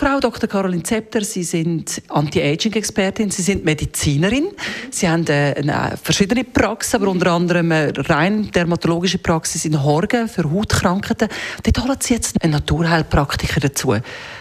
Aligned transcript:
Frau 0.00 0.20
Dr. 0.20 0.48
Caroline 0.48 0.84
Zepter, 0.84 1.24
Sie 1.24 1.42
sind 1.42 2.02
Anti-Aging-Expertin, 2.06 3.32
Sie 3.32 3.42
sind 3.42 3.64
Medizinerin. 3.64 4.50
Sie 4.92 5.08
haben 5.08 5.26
äh, 5.26 5.56
eine, 5.56 5.98
verschiedene 6.00 6.44
Praxen, 6.44 7.02
aber 7.02 7.10
unter 7.10 7.32
anderem 7.32 7.72
eine 7.72 7.92
rein 8.08 8.48
dermatologische 8.52 9.18
Praxis 9.18 9.64
in 9.64 9.82
Horgen 9.82 10.28
für 10.28 10.48
Hautkrankheiten. 10.48 11.28
Dort 11.64 11.82
holen 11.82 11.96
Sie 11.98 12.14
jetzt 12.14 12.40
einen 12.40 12.52
Naturheilpraktiker 12.52 13.58
dazu. 13.58 13.96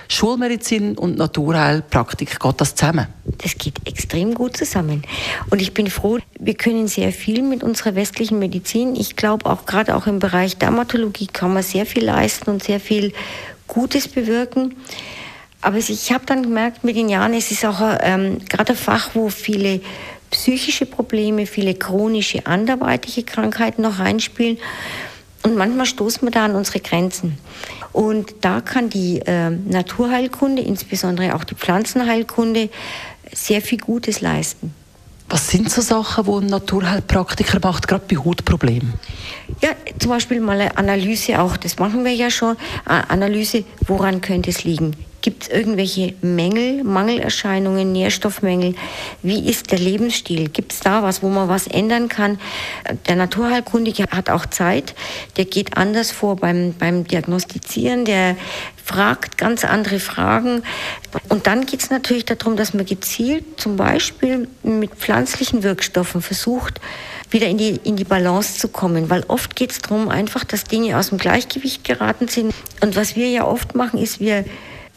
Schulmedizin 0.08 0.96
und 0.96 1.18
Naturheilpraktik, 1.18 2.40
geht 2.40 2.62
das 2.62 2.76
zusammen? 2.76 3.08
Das 3.40 3.58
geht 3.58 3.80
extrem 3.86 4.36
gut 4.36 4.58
zusammen. 4.58 5.02
Und 5.50 5.60
ich 5.60 5.74
bin 5.74 5.90
froh, 5.90 6.20
wir 6.40 6.54
können 6.54 6.88
sehr 6.88 7.12
viel 7.12 7.42
mit 7.42 7.64
unserer 7.64 7.96
westlichen 7.96 8.38
Medizin. 8.38 8.96
Ich 8.96 9.16
glaube 9.16 9.48
auch 9.48 9.66
gerade 9.66 9.96
auch 9.96 10.06
im 10.06 10.20
Bereich 10.20 10.58
Dermatologie 10.58 11.26
kann 11.26 11.52
man 11.52 11.64
sehr 11.64 11.88
viel 11.88 12.06
leisten 12.06 12.52
und 12.52 12.62
sehr 12.62 12.80
viel 12.80 13.12
Gutes 13.68 14.08
bewirken. 14.08 14.76
Aber 15.62 15.78
ich 15.78 16.12
habe 16.12 16.26
dann 16.26 16.44
gemerkt 16.44 16.84
mit 16.84 16.96
den 16.96 17.10
Jahren, 17.10 17.34
es 17.34 17.52
ist 17.52 17.66
auch 17.66 17.82
ähm, 18.02 18.40
gerade 18.48 18.74
ein 18.74 18.78
Fach, 18.78 19.12
wo 19.16 19.30
viele 19.30 19.82
psychische 20.30 20.86
Probleme, 20.86 21.46
viele 21.46 21.74
chronische, 21.74 22.46
anderweitige 22.46 23.24
Krankheiten 23.24 23.82
noch 23.82 24.00
reinspielen. 24.00 24.58
Und 25.44 25.56
manchmal 25.56 25.86
stoßen 25.86 26.24
wir 26.24 26.32
da 26.32 26.46
an 26.46 26.56
unsere 26.56 26.80
Grenzen. 26.80 27.38
Und 27.94 28.36
da 28.42 28.62
kann 28.62 28.90
die 28.90 29.20
äh, 29.20 29.50
Naturheilkunde, 29.50 30.62
insbesondere 30.62 31.36
auch 31.36 31.44
die 31.44 31.56
Pflanzenheilkunde, 31.56 32.70
sehr 33.34 33.62
viel 33.62 33.78
Gutes 33.78 34.22
leisten. 34.22 34.74
Was 35.30 35.50
sind 35.50 35.70
so 35.70 35.82
Sachen, 35.82 36.26
die 36.26 36.32
ein 36.32 36.46
Naturheilpraktiker 36.48 37.60
macht, 37.62 37.88
gerade 37.88 38.06
bei 38.08 38.24
Hautproblemen? 38.24 38.94
Ja, 39.62 39.72
zum 40.00 40.12
Beispiel 40.12 40.40
mal 40.40 40.60
eine 40.60 40.78
Analyse 40.78 41.42
auch, 41.42 41.58
das 41.58 41.80
machen 41.80 42.06
wir 42.06 42.14
ja 42.14 42.30
schon. 42.30 42.56
Eine 42.86 43.10
Analyse, 43.10 43.66
woran 43.88 44.22
könnte 44.22 44.52
es 44.52 44.64
liegen? 44.64 44.96
Gibt 45.28 45.44
es 45.44 45.50
irgendwelche 45.50 46.14
Mängel, 46.22 46.86
Mangelerscheinungen, 46.86 47.92
Nährstoffmängel? 47.92 48.76
Wie 49.24 49.50
ist 49.50 49.74
der 49.74 49.78
Lebensstil? 49.78 50.48
Gibt 50.48 50.72
es 50.72 50.80
da 50.80 51.04
was, 51.04 51.22
wo 51.22 51.28
man 51.28 51.50
was 51.50 51.68
ändern 51.68 52.08
kann? 52.08 52.40
Der 53.10 53.18
Naturheilkundige 53.18 54.06
hat 54.10 54.30
auch 54.30 54.46
Zeit. 54.46 54.96
Der 55.36 55.44
geht 55.44 55.76
anders 55.76 56.12
vor 56.12 56.38
beim, 56.38 56.74
beim 56.80 57.06
Diagnostizieren. 57.06 58.06
Der 58.06 58.38
fragt 58.86 59.38
ganz 59.38 59.66
andere 59.66 60.00
Fragen. 60.00 60.64
Und 61.28 61.46
dann 61.46 61.66
geht 61.66 61.82
es 61.82 61.90
natürlich 61.90 62.24
darum, 62.24 62.56
dass 62.56 62.74
man 62.74 62.86
gezielt 62.86 63.60
zum 63.60 63.76
Beispiel 63.76 64.48
mit 64.64 64.92
pflanzlichen 64.92 65.62
Wirkstoffen 65.62 66.22
versucht, 66.22 66.80
wieder 67.32 67.48
in 67.48 67.58
die, 67.58 67.82
in 67.84 67.98
die 67.98 68.06
Balance 68.06 68.60
zu 68.60 68.70
kommen. 68.70 69.10
Weil 69.10 69.26
oft 69.28 69.58
geht 69.58 69.72
es 69.72 69.80
darum, 69.80 70.08
einfach, 70.08 70.46
dass 70.46 70.64
Dinge 70.64 70.98
aus 70.98 71.10
dem 71.10 71.18
Gleichgewicht 71.18 71.84
geraten 71.84 72.30
sind. 72.30 72.54
Und 72.80 72.96
was 72.96 73.18
wir 73.18 73.30
ja 73.30 73.44
oft 73.46 73.76
machen, 73.76 74.00
ist, 74.00 74.22
wir 74.22 74.46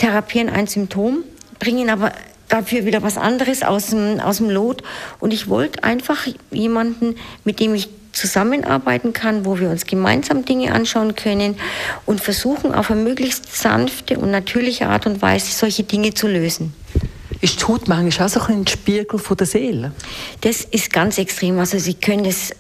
therapieren 0.01 0.49
ein 0.49 0.67
Symptom, 0.67 1.23
bringen 1.59 1.91
aber 1.91 2.13
dafür 2.49 2.85
wieder 2.85 3.03
was 3.03 3.17
anderes 3.17 3.63
aus 3.63 3.89
dem, 3.89 4.19
aus 4.19 4.39
dem 4.39 4.51
Lot. 4.51 4.83
Und 5.21 5.33
ich 5.33 5.49
wollte 5.49 5.85
einfach 5.85 6.27
jemanden, 6.51 7.15
mit 7.45 7.61
dem 7.61 7.75
ich 7.75 7.89
zusammenarbeiten 8.13 9.13
kann, 9.13 9.45
wo 9.45 9.61
wir 9.61 9.71
uns 9.71 9.87
gemeinsam 9.87 10.45
Dinge 10.45 10.73
anschauen 10.73 11.15
können 11.15 11.57
und 12.07 12.21
versuchen 12.21 12.75
auf 12.75 12.91
eine 12.91 13.03
möglichst 13.03 13.57
sanfte 13.57 14.19
und 14.19 14.33
natürliche 14.33 14.89
Art 14.89 15.07
und 15.07 15.23
Weise 15.23 15.53
solche 15.53 15.85
Dinge 15.85 16.13
zu 16.13 16.27
lösen. 16.27 16.75
Ist 17.41 17.67
Haut 17.69 17.87
manchmal 17.87 18.27
auch 18.27 18.31
so 18.31 18.41
ein 18.41 18.67
Spiegel 18.67 19.19
von 19.19 19.37
der 19.37 19.47
Seele? 19.47 19.93
Das 20.41 20.63
ist 20.63 20.93
ganz 20.93 21.19
extrem. 21.19 21.59
Also 21.59 21.79
Sie 21.79 21.95
können 21.95 22.25
das 22.25 22.51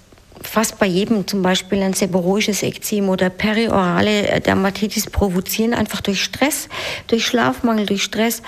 fast 0.42 0.78
bei 0.78 0.86
jedem 0.86 1.26
zum 1.26 1.42
Beispiel 1.42 1.82
ein 1.82 1.92
seborrhoisches 1.92 2.62
Ekzem 2.62 3.08
oder 3.08 3.30
periorale 3.30 4.40
Dermatitis 4.40 5.08
provozieren, 5.10 5.74
einfach 5.74 6.00
durch 6.00 6.22
Stress, 6.22 6.68
durch 7.06 7.26
Schlafmangel, 7.26 7.86
durch 7.86 8.02
Stress. 8.02 8.42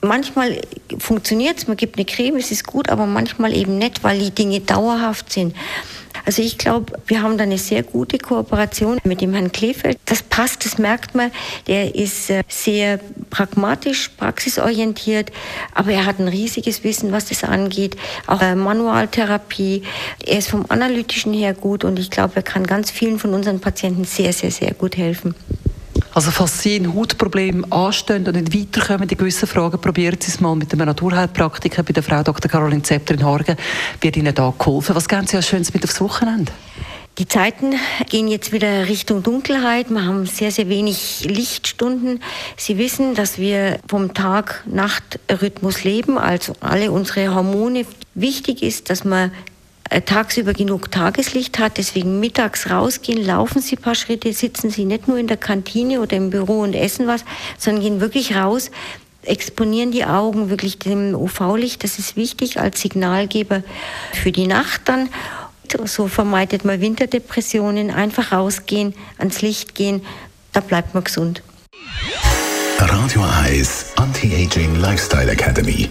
Manchmal 0.00 0.60
funktioniert 0.98 1.58
es, 1.58 1.66
man 1.66 1.76
gibt 1.76 1.96
eine 1.96 2.04
Creme, 2.04 2.36
es 2.36 2.50
ist 2.50 2.66
gut, 2.66 2.88
aber 2.88 3.06
manchmal 3.06 3.54
eben 3.54 3.78
nicht, 3.78 4.04
weil 4.04 4.18
die 4.18 4.30
Dinge 4.30 4.60
dauerhaft 4.60 5.32
sind. 5.32 5.54
Also 6.24 6.42
ich 6.42 6.58
glaube, 6.58 6.98
wir 7.06 7.22
haben 7.22 7.36
da 7.36 7.44
eine 7.44 7.58
sehr 7.58 7.82
gute 7.82 8.18
Kooperation 8.18 8.98
mit 9.04 9.20
dem 9.20 9.32
Herrn 9.32 9.52
Kleefeld. 9.52 9.98
Das 10.06 10.22
passt, 10.22 10.64
das 10.64 10.78
merkt 10.78 11.14
man. 11.14 11.30
Der 11.66 11.94
ist 11.94 12.30
äh, 12.30 12.42
sehr 12.48 12.98
pragmatisch, 13.30 14.08
praxisorientiert, 14.16 15.30
aber 15.74 15.92
er 15.92 16.06
hat 16.06 16.18
ein 16.18 16.28
riesiges 16.28 16.84
Wissen, 16.84 17.12
was 17.12 17.26
das 17.26 17.44
angeht. 17.44 17.96
Auch 18.26 18.40
äh, 18.40 18.54
Manualtherapie. 18.54 19.82
Er 20.24 20.38
ist 20.38 20.48
vom 20.48 20.64
Analytischen 20.68 21.32
her 21.32 21.54
gut 21.54 21.84
und 21.84 21.98
ich 21.98 22.10
glaube, 22.10 22.36
er 22.36 22.42
kann 22.42 22.66
ganz 22.66 22.90
vielen 22.90 23.18
von 23.18 23.34
unseren 23.34 23.60
Patienten 23.60 24.04
sehr, 24.04 24.32
sehr, 24.32 24.50
sehr 24.50 24.72
gut 24.74 24.96
helfen. 24.96 25.34
Also 26.14 26.30
falls 26.30 26.62
Sie 26.62 26.76
ein 26.76 26.94
Hautproblem 26.94 27.72
anstehen 27.72 28.24
und 28.28 28.36
nicht 28.36 28.54
weiterkommen 28.54 29.08
in 29.08 29.18
gewissen 29.18 29.48
Fragen, 29.48 29.80
probieren 29.80 30.16
Sie 30.20 30.30
es 30.30 30.40
mal 30.40 30.54
mit 30.54 30.72
einem 30.72 30.86
Naturheilpraktiker 30.86 31.82
bei 31.82 31.92
der 31.92 32.04
Frau 32.04 32.22
Dr. 32.22 32.48
Caroline 32.48 32.82
Zepter 32.82 33.14
in 33.14 33.24
Horgen. 33.24 33.56
Wird 34.00 34.16
Ihnen 34.16 34.32
da 34.32 34.54
geholfen. 34.56 34.94
Was 34.94 35.08
geben 35.08 35.26
Sie 35.26 35.36
als 35.36 35.48
Schönes 35.48 35.74
mit 35.74 35.82
aufs 35.82 36.00
Wochenende? 36.00 36.52
Die 37.18 37.26
Zeiten 37.26 37.74
gehen 38.08 38.28
jetzt 38.28 38.52
wieder 38.52 38.86
Richtung 38.88 39.24
Dunkelheit. 39.24 39.90
Wir 39.90 40.04
haben 40.04 40.26
sehr, 40.26 40.52
sehr 40.52 40.68
wenig 40.68 41.24
Lichtstunden. 41.24 42.22
Sie 42.56 42.78
wissen, 42.78 43.16
dass 43.16 43.38
wir 43.38 43.80
vom 43.88 44.14
Tag-Nacht-Rhythmus 44.14 45.82
leben, 45.82 46.16
also 46.16 46.52
alle 46.60 46.92
unsere 46.92 47.34
Hormone. 47.34 47.86
Wichtig 48.14 48.62
ist, 48.62 48.88
dass 48.88 49.04
man 49.04 49.32
tagsüber 50.00 50.52
genug 50.52 50.90
Tageslicht 50.90 51.58
hat, 51.58 51.78
deswegen 51.78 52.20
mittags 52.20 52.70
rausgehen, 52.70 53.24
laufen 53.24 53.60
Sie 53.60 53.76
ein 53.76 53.82
paar 53.82 53.94
Schritte, 53.94 54.32
sitzen 54.32 54.70
Sie 54.70 54.84
nicht 54.84 55.08
nur 55.08 55.18
in 55.18 55.26
der 55.26 55.36
Kantine 55.36 56.00
oder 56.00 56.16
im 56.16 56.30
Büro 56.30 56.60
und 56.60 56.74
essen 56.74 57.06
was, 57.06 57.24
sondern 57.58 57.82
gehen 57.82 58.00
wirklich 58.00 58.34
raus, 58.34 58.70
exponieren 59.22 59.92
die 59.92 60.04
Augen 60.04 60.50
wirklich 60.50 60.78
dem 60.78 61.14
UV-Licht, 61.14 61.84
das 61.84 61.98
ist 61.98 62.16
wichtig 62.16 62.60
als 62.60 62.80
Signalgeber 62.80 63.62
für 64.12 64.32
die 64.32 64.46
Nacht 64.46 64.82
dann. 64.86 65.08
So 65.86 66.08
vermeidet 66.08 66.64
man 66.64 66.80
Winterdepressionen, 66.80 67.90
einfach 67.90 68.32
rausgehen, 68.32 68.94
ans 69.18 69.42
Licht 69.42 69.74
gehen, 69.74 70.02
da 70.52 70.60
bleibt 70.60 70.94
man 70.94 71.04
gesund. 71.04 71.42
Radio 72.78 73.24
Eyes 73.44 73.86
Anti-Aging 73.96 74.76
Lifestyle 74.76 75.30
Academy 75.30 75.90